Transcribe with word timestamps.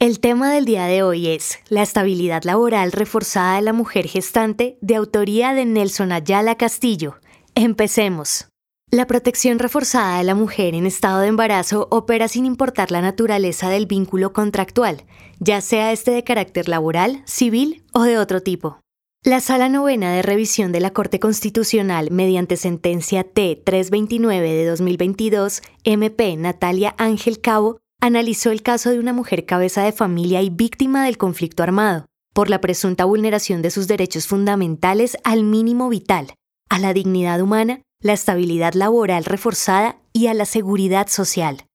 El 0.00 0.18
tema 0.18 0.50
del 0.50 0.64
día 0.64 0.86
de 0.86 1.02
hoy 1.02 1.28
es 1.28 1.58
la 1.68 1.82
estabilidad 1.82 2.44
laboral 2.44 2.90
reforzada 2.90 3.56
de 3.56 3.60
la 3.60 3.74
mujer 3.74 4.08
gestante 4.08 4.78
de 4.80 4.94
autoría 4.94 5.52
de 5.52 5.66
Nelson 5.66 6.10
Ayala 6.10 6.54
Castillo. 6.54 7.16
Empecemos. 7.54 8.48
La 8.90 9.06
protección 9.06 9.58
reforzada 9.58 10.16
de 10.16 10.24
la 10.24 10.34
mujer 10.34 10.74
en 10.74 10.86
estado 10.86 11.20
de 11.20 11.26
embarazo 11.26 11.86
opera 11.90 12.28
sin 12.28 12.46
importar 12.46 12.90
la 12.90 13.02
naturaleza 13.02 13.68
del 13.68 13.84
vínculo 13.84 14.32
contractual, 14.32 15.04
ya 15.38 15.60
sea 15.60 15.92
este 15.92 16.12
de 16.12 16.24
carácter 16.24 16.70
laboral, 16.70 17.22
civil 17.26 17.84
o 17.92 18.04
de 18.04 18.16
otro 18.16 18.40
tipo. 18.40 18.80
La 19.22 19.40
Sala 19.40 19.68
Novena 19.68 20.14
de 20.14 20.22
Revisión 20.22 20.72
de 20.72 20.80
la 20.80 20.94
Corte 20.94 21.20
Constitucional 21.20 22.10
mediante 22.10 22.56
sentencia 22.56 23.22
T-329 23.22 24.40
de 24.40 24.64
2022, 24.64 25.60
MP 25.84 26.38
Natalia 26.38 26.94
Ángel 26.96 27.42
Cabo, 27.42 27.80
analizó 28.00 28.50
el 28.50 28.62
caso 28.62 28.90
de 28.90 28.98
una 28.98 29.12
mujer 29.12 29.46
cabeza 29.46 29.82
de 29.82 29.92
familia 29.92 30.42
y 30.42 30.50
víctima 30.50 31.04
del 31.04 31.18
conflicto 31.18 31.62
armado, 31.62 32.06
por 32.32 32.48
la 32.48 32.60
presunta 32.60 33.04
vulneración 33.04 33.62
de 33.62 33.70
sus 33.70 33.86
derechos 33.86 34.26
fundamentales 34.26 35.16
al 35.24 35.44
mínimo 35.44 35.88
vital, 35.88 36.34
a 36.68 36.78
la 36.78 36.92
dignidad 36.92 37.40
humana, 37.40 37.82
la 38.00 38.14
estabilidad 38.14 38.74
laboral 38.74 39.24
reforzada 39.24 40.00
y 40.12 40.28
a 40.28 40.34
la 40.34 40.46
seguridad 40.46 41.08
social. 41.08 41.66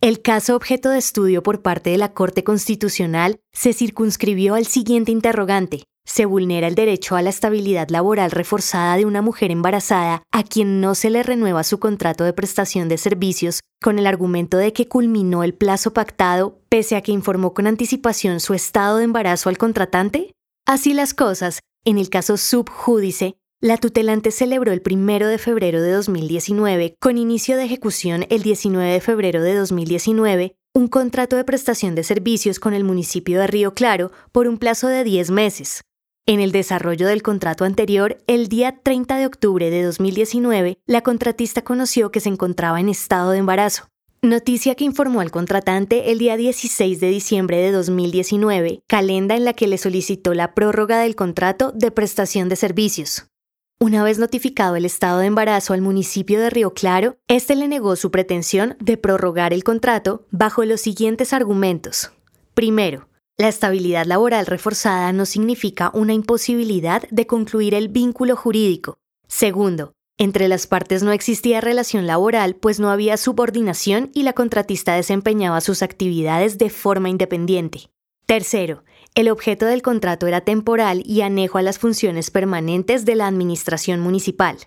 El 0.00 0.22
caso 0.22 0.54
objeto 0.54 0.90
de 0.90 0.98
estudio 0.98 1.42
por 1.42 1.62
parte 1.62 1.90
de 1.90 1.98
la 1.98 2.12
Corte 2.12 2.44
Constitucional 2.44 3.40
se 3.52 3.72
circunscribió 3.72 4.54
al 4.54 4.66
siguiente 4.66 5.10
interrogante. 5.10 5.84
Se 6.08 6.24
vulnera 6.24 6.66
el 6.66 6.74
derecho 6.74 7.16
a 7.16 7.22
la 7.22 7.28
estabilidad 7.28 7.90
laboral 7.90 8.30
reforzada 8.30 8.96
de 8.96 9.04
una 9.04 9.20
mujer 9.20 9.50
embarazada 9.50 10.22
a 10.32 10.42
quien 10.42 10.80
no 10.80 10.94
se 10.94 11.10
le 11.10 11.22
renueva 11.22 11.62
su 11.64 11.78
contrato 11.78 12.24
de 12.24 12.32
prestación 12.32 12.88
de 12.88 12.96
servicios 12.96 13.60
con 13.82 13.98
el 13.98 14.06
argumento 14.06 14.56
de 14.56 14.72
que 14.72 14.88
culminó 14.88 15.44
el 15.44 15.52
plazo 15.52 15.92
pactado 15.92 16.62
pese 16.70 16.96
a 16.96 17.02
que 17.02 17.12
informó 17.12 17.52
con 17.52 17.66
anticipación 17.66 18.40
su 18.40 18.54
estado 18.54 18.96
de 18.96 19.04
embarazo 19.04 19.50
al 19.50 19.58
contratante? 19.58 20.32
Así 20.66 20.94
las 20.94 21.12
cosas, 21.12 21.60
en 21.84 21.98
el 21.98 22.08
caso 22.08 22.38
subjúdice, 22.38 23.36
la 23.60 23.76
tutelante 23.76 24.30
celebró 24.30 24.72
el 24.72 24.82
1 24.84 25.26
de 25.26 25.36
febrero 25.36 25.82
de 25.82 25.92
2019, 25.92 26.94
con 26.98 27.18
inicio 27.18 27.58
de 27.58 27.64
ejecución 27.64 28.24
el 28.30 28.42
19 28.42 28.92
de 28.92 29.00
febrero 29.02 29.42
de 29.42 29.54
2019, 29.54 30.54
un 30.74 30.88
contrato 30.88 31.36
de 31.36 31.44
prestación 31.44 31.94
de 31.94 32.02
servicios 32.02 32.60
con 32.60 32.72
el 32.72 32.84
municipio 32.84 33.38
de 33.40 33.46
Río 33.46 33.74
Claro 33.74 34.10
por 34.32 34.48
un 34.48 34.56
plazo 34.56 34.88
de 34.88 35.04
10 35.04 35.30
meses. 35.32 35.82
En 36.28 36.40
el 36.40 36.52
desarrollo 36.52 37.06
del 37.06 37.22
contrato 37.22 37.64
anterior, 37.64 38.18
el 38.26 38.48
día 38.48 38.80
30 38.82 39.16
de 39.16 39.24
octubre 39.24 39.70
de 39.70 39.82
2019, 39.82 40.76
la 40.84 41.00
contratista 41.00 41.62
conoció 41.62 42.10
que 42.12 42.20
se 42.20 42.28
encontraba 42.28 42.80
en 42.80 42.90
estado 42.90 43.30
de 43.30 43.38
embarazo. 43.38 43.88
Noticia 44.20 44.74
que 44.74 44.84
informó 44.84 45.22
al 45.22 45.30
contratante 45.30 46.12
el 46.12 46.18
día 46.18 46.36
16 46.36 47.00
de 47.00 47.08
diciembre 47.08 47.56
de 47.56 47.72
2019, 47.72 48.82
calenda 48.86 49.36
en 49.36 49.46
la 49.46 49.54
que 49.54 49.68
le 49.68 49.78
solicitó 49.78 50.34
la 50.34 50.52
prórroga 50.52 50.98
del 50.98 51.16
contrato 51.16 51.72
de 51.74 51.90
prestación 51.90 52.50
de 52.50 52.56
servicios. 52.56 53.28
Una 53.80 54.04
vez 54.04 54.18
notificado 54.18 54.76
el 54.76 54.84
estado 54.84 55.20
de 55.20 55.28
embarazo 55.28 55.72
al 55.72 55.80
municipio 55.80 56.40
de 56.40 56.50
Río 56.50 56.74
Claro, 56.74 57.16
este 57.28 57.56
le 57.56 57.68
negó 57.68 57.96
su 57.96 58.10
pretensión 58.10 58.76
de 58.80 58.98
prorrogar 58.98 59.54
el 59.54 59.64
contrato 59.64 60.26
bajo 60.30 60.62
los 60.66 60.82
siguientes 60.82 61.32
argumentos. 61.32 62.12
Primero, 62.52 63.08
la 63.38 63.46
estabilidad 63.48 64.04
laboral 64.04 64.46
reforzada 64.46 65.12
no 65.12 65.24
significa 65.24 65.92
una 65.94 66.12
imposibilidad 66.12 67.04
de 67.10 67.26
concluir 67.28 67.74
el 67.74 67.88
vínculo 67.88 68.34
jurídico. 68.34 68.98
Segundo, 69.28 69.92
entre 70.18 70.48
las 70.48 70.66
partes 70.66 71.04
no 71.04 71.12
existía 71.12 71.60
relación 71.60 72.08
laboral, 72.08 72.56
pues 72.56 72.80
no 72.80 72.90
había 72.90 73.16
subordinación 73.16 74.10
y 74.12 74.24
la 74.24 74.32
contratista 74.32 74.94
desempeñaba 74.94 75.60
sus 75.60 75.82
actividades 75.82 76.58
de 76.58 76.68
forma 76.68 77.08
independiente. 77.08 77.90
Tercero, 78.26 78.82
el 79.14 79.30
objeto 79.30 79.66
del 79.66 79.82
contrato 79.82 80.26
era 80.26 80.40
temporal 80.40 81.04
y 81.06 81.20
anejo 81.20 81.58
a 81.58 81.62
las 81.62 81.78
funciones 81.78 82.32
permanentes 82.32 83.04
de 83.04 83.14
la 83.14 83.28
administración 83.28 84.00
municipal. 84.00 84.58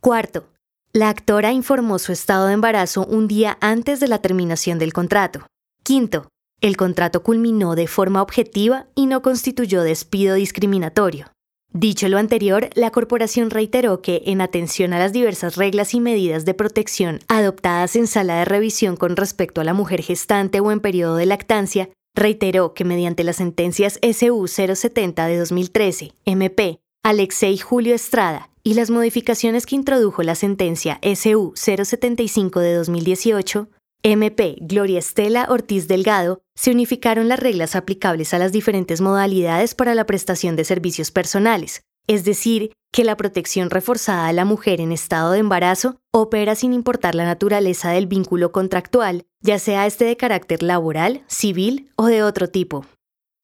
Cuarto, 0.00 0.50
la 0.92 1.08
actora 1.08 1.52
informó 1.52 1.98
su 1.98 2.12
estado 2.12 2.48
de 2.48 2.52
embarazo 2.52 3.06
un 3.06 3.28
día 3.28 3.56
antes 3.62 3.98
de 3.98 4.08
la 4.08 4.18
terminación 4.18 4.78
del 4.78 4.92
contrato. 4.92 5.46
Quinto, 5.82 6.28
el 6.60 6.76
contrato 6.76 7.22
culminó 7.22 7.74
de 7.74 7.86
forma 7.86 8.22
objetiva 8.22 8.86
y 8.94 9.06
no 9.06 9.22
constituyó 9.22 9.82
despido 9.82 10.34
discriminatorio. 10.34 11.32
Dicho 11.72 12.08
lo 12.08 12.18
anterior, 12.18 12.68
la 12.74 12.90
corporación 12.90 13.50
reiteró 13.50 14.02
que, 14.02 14.22
en 14.26 14.40
atención 14.40 14.92
a 14.92 14.98
las 14.98 15.12
diversas 15.12 15.54
reglas 15.54 15.94
y 15.94 16.00
medidas 16.00 16.44
de 16.44 16.52
protección 16.52 17.20
adoptadas 17.28 17.94
en 17.94 18.08
sala 18.08 18.40
de 18.40 18.44
revisión 18.44 18.96
con 18.96 19.14
respecto 19.16 19.60
a 19.60 19.64
la 19.64 19.72
mujer 19.72 20.02
gestante 20.02 20.58
o 20.58 20.72
en 20.72 20.80
periodo 20.80 21.14
de 21.14 21.26
lactancia, 21.26 21.88
reiteró 22.14 22.74
que 22.74 22.84
mediante 22.84 23.22
las 23.22 23.36
sentencias 23.36 24.00
SU 24.02 24.48
070 24.48 25.26
de 25.26 25.38
2013, 25.38 26.12
MP, 26.24 26.80
Alexei 27.04 27.56
Julio 27.56 27.94
Estrada, 27.94 28.50
y 28.64 28.74
las 28.74 28.90
modificaciones 28.90 29.64
que 29.64 29.76
introdujo 29.76 30.24
la 30.24 30.34
sentencia 30.34 30.98
SU 31.02 31.52
075 31.54 32.60
de 32.60 32.74
2018, 32.74 33.68
MP 34.02 34.56
Gloria 34.60 34.98
Estela 34.98 35.46
Ortiz 35.50 35.86
Delgado, 35.86 36.40
se 36.54 36.70
unificaron 36.70 37.28
las 37.28 37.38
reglas 37.38 37.76
aplicables 37.76 38.32
a 38.32 38.38
las 38.38 38.50
diferentes 38.50 39.00
modalidades 39.00 39.74
para 39.74 39.94
la 39.94 40.06
prestación 40.06 40.56
de 40.56 40.64
servicios 40.64 41.10
personales, 41.10 41.82
es 42.06 42.24
decir, 42.24 42.72
que 42.92 43.04
la 43.04 43.16
protección 43.16 43.70
reforzada 43.70 44.28
a 44.28 44.32
la 44.32 44.44
mujer 44.44 44.80
en 44.80 44.90
estado 44.90 45.32
de 45.32 45.38
embarazo 45.38 46.00
opera 46.12 46.54
sin 46.54 46.72
importar 46.72 47.14
la 47.14 47.24
naturaleza 47.24 47.90
del 47.90 48.06
vínculo 48.06 48.52
contractual, 48.52 49.26
ya 49.40 49.58
sea 49.58 49.86
este 49.86 50.06
de 50.06 50.16
carácter 50.16 50.62
laboral, 50.62 51.22
civil 51.26 51.90
o 51.96 52.06
de 52.06 52.22
otro 52.22 52.48
tipo. 52.48 52.86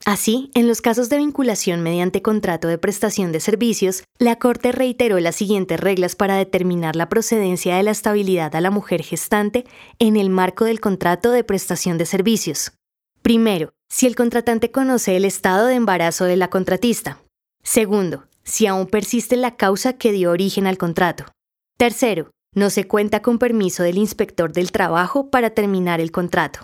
Así, 0.07 0.53
en 0.55 0.69
los 0.69 0.83
casos 0.83 1.09
de 1.09 1.17
vinculación 1.17 1.83
mediante 1.83 2.23
contrato 2.23 2.69
de 2.69 2.79
prestación 2.79 3.33
de 3.33 3.41
servicios, 3.41 4.05
la 4.21 4.39
Corte 4.39 4.71
reiteró 4.71 5.19
las 5.19 5.35
siguientes 5.35 5.81
reglas 5.81 6.15
para 6.15 6.37
determinar 6.37 6.95
la 6.95 7.09
procedencia 7.09 7.77
de 7.77 7.83
la 7.83 7.91
estabilidad 7.91 8.55
a 8.55 8.61
la 8.61 8.71
mujer 8.71 9.03
gestante 9.03 9.65
en 9.99 10.17
el 10.17 10.31
marco 10.31 10.65
del 10.65 10.79
contrato 10.79 11.33
de 11.33 11.43
prestación 11.43 11.99
de 11.99 12.07
servicios. 12.07 12.71
Primero, 13.21 13.73
si 13.89 14.07
el 14.07 14.15
contratante 14.15 14.71
conoce 14.71 15.17
el 15.17 15.25
estado 15.25 15.67
de 15.67 15.75
embarazo 15.75 16.25
de 16.25 16.37
la 16.37 16.51
contratista. 16.51 17.21
Segundo, 17.65 18.29
si 18.45 18.69
aún 18.69 18.87
persiste 18.87 19.35
la 19.35 19.57
causa 19.57 19.95
que 19.95 20.13
dio 20.13 20.31
origen 20.31 20.69
al 20.69 20.79
contrato. 20.79 21.25
Tercero, 21.79 22.31
no 22.55 22.71
se 22.71 22.87
cuenta 22.87 23.23
con 23.23 23.41
permiso 23.41 23.83
del 23.83 23.99
inspector 23.99 24.53
del 24.53 24.71
trabajo 24.71 25.31
para 25.31 25.51
terminar 25.51 26.01
el 26.01 26.13
contrato. 26.13 26.61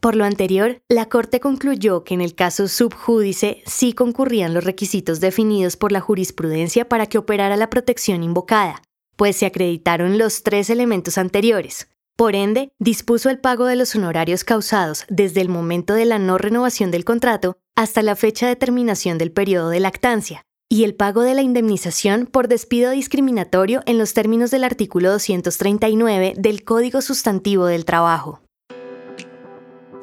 Por 0.00 0.14
lo 0.14 0.24
anterior, 0.24 0.80
la 0.88 1.06
Corte 1.06 1.40
concluyó 1.40 2.04
que 2.04 2.14
en 2.14 2.20
el 2.20 2.36
caso 2.36 2.68
subjúdice 2.68 3.64
sí 3.66 3.94
concurrían 3.94 4.54
los 4.54 4.62
requisitos 4.62 5.18
definidos 5.18 5.76
por 5.76 5.90
la 5.90 6.00
jurisprudencia 6.00 6.88
para 6.88 7.06
que 7.06 7.18
operara 7.18 7.56
la 7.56 7.68
protección 7.68 8.22
invocada, 8.22 8.80
pues 9.16 9.36
se 9.36 9.46
acreditaron 9.46 10.16
los 10.16 10.44
tres 10.44 10.70
elementos 10.70 11.18
anteriores. 11.18 11.90
Por 12.16 12.36
ende, 12.36 12.70
dispuso 12.78 13.28
el 13.28 13.40
pago 13.40 13.64
de 13.64 13.74
los 13.74 13.96
honorarios 13.96 14.44
causados 14.44 15.04
desde 15.08 15.40
el 15.40 15.48
momento 15.48 15.94
de 15.94 16.04
la 16.04 16.20
no 16.20 16.38
renovación 16.38 16.92
del 16.92 17.04
contrato 17.04 17.56
hasta 17.76 18.02
la 18.02 18.14
fecha 18.14 18.46
de 18.46 18.54
terminación 18.54 19.18
del 19.18 19.32
periodo 19.32 19.70
de 19.70 19.80
lactancia, 19.80 20.42
y 20.68 20.84
el 20.84 20.94
pago 20.94 21.22
de 21.22 21.34
la 21.34 21.42
indemnización 21.42 22.26
por 22.26 22.46
despido 22.46 22.92
discriminatorio 22.92 23.82
en 23.86 23.98
los 23.98 24.14
términos 24.14 24.52
del 24.52 24.62
artículo 24.62 25.10
239 25.10 26.34
del 26.36 26.62
Código 26.62 27.02
Sustantivo 27.02 27.66
del 27.66 27.84
Trabajo. 27.84 28.42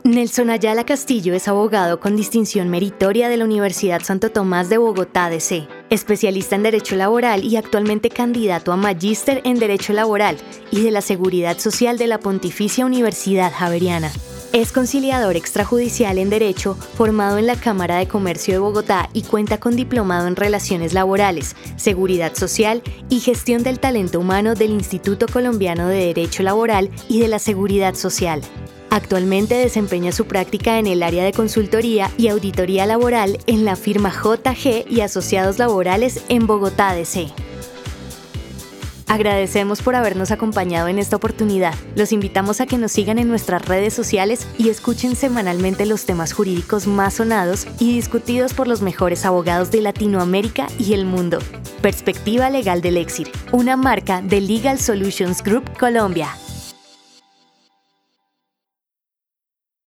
Nelson 0.06 0.52
Ayala 0.52 0.86
Castillo 0.86 1.34
es 1.34 1.48
abogado 1.48 2.00
con 2.00 2.16
distinción 2.16 2.70
meritoria 2.70 3.28
de 3.28 3.38
la 3.38 3.44
Universidad 3.44 4.04
Santo 4.04 4.30
Tomás 4.30 4.70
de 4.70 4.78
Bogotá, 4.78 5.32
DC, 5.32 5.68
especialista 5.90 6.56
en 6.56 6.62
Derecho 6.62 6.96
Laboral 6.96 7.44
y 7.44 7.56
actualmente 7.56 8.12
candidato 8.12 8.72
a 8.72 8.76
Magíster 8.76 9.42
en 9.46 9.58
Derecho 9.58 9.94
Laboral 9.94 10.38
y 10.70 10.84
de 10.84 10.92
la 10.92 11.02
Seguridad 11.02 11.58
Social 11.58 11.98
de 11.98 12.06
la 12.06 12.20
Pontificia 12.20 12.86
Universidad 12.86 13.52
Javeriana. 13.52 14.12
Es 14.54 14.72
conciliador 14.72 15.36
extrajudicial 15.36 16.20
en 16.20 16.30
Derecho, 16.30 16.76
formado 16.76 17.40
en 17.40 17.48
la 17.48 17.56
Cámara 17.56 17.98
de 17.98 18.08
Comercio 18.08 18.54
de 18.54 18.60
Bogotá 18.60 19.10
y 19.12 19.24
cuenta 19.24 19.60
con 19.60 19.76
diplomado 19.76 20.28
en 20.28 20.36
Relaciones 20.36 20.94
Laborales, 20.94 21.56
Seguridad 21.78 22.36
Social 22.36 22.84
y 23.10 23.22
Gestión 23.22 23.64
del 23.64 23.80
Talento 23.80 24.20
Humano 24.20 24.54
del 24.54 24.70
Instituto 24.70 25.26
Colombiano 25.28 25.88
de 25.88 26.06
Derecho 26.06 26.44
Laboral 26.44 26.92
y 27.10 27.22
de 27.22 27.28
la 27.28 27.40
Seguridad 27.40 27.96
Social. 27.96 28.44
Actualmente 28.96 29.56
desempeña 29.56 30.14
su 30.14 30.26
práctica 30.26 30.80
en 30.80 30.88
el 30.88 31.04
área 31.04 31.26
de 31.26 31.34
consultoría 31.34 32.10
y 32.18 32.30
auditoría 32.30 32.86
laboral 32.86 33.40
en 33.46 33.66
la 33.66 33.76
firma 33.76 34.10
JG 34.10 34.90
y 34.90 35.02
Asociados 35.02 35.60
Laborales 35.60 36.24
en 36.30 36.48
Bogotá, 36.48 36.94
DC. 36.94 37.28
Agradecemos 39.06 39.82
por 39.82 39.96
habernos 39.96 40.32
acompañado 40.32 40.88
en 40.88 40.98
esta 40.98 41.18
oportunidad. 41.18 41.76
Los 41.98 42.14
invitamos 42.14 42.62
a 42.62 42.68
que 42.68 42.78
nos 42.78 42.94
sigan 42.94 43.20
en 43.20 43.28
nuestras 43.28 43.66
redes 43.66 43.94
sociales 43.94 44.48
y 44.58 44.70
escuchen 44.70 45.18
semanalmente 45.18 45.86
los 45.86 46.06
temas 46.06 46.32
jurídicos 46.32 46.88
más 46.88 47.16
sonados 47.16 47.68
y 47.82 47.96
discutidos 47.96 48.54
por 48.54 48.70
los 48.70 48.82
mejores 48.82 49.26
abogados 49.26 49.72
de 49.72 49.82
Latinoamérica 49.82 50.68
y 50.80 50.94
el 50.94 51.04
mundo. 51.04 51.40
Perspectiva 51.82 52.50
Legal 52.50 52.82
del 52.82 52.96
Exit, 52.96 53.28
una 53.52 53.76
marca 53.76 54.22
de 54.22 54.40
Legal 54.40 54.80
Solutions 54.80 55.44
Group 55.44 55.78
Colombia. 55.78 56.30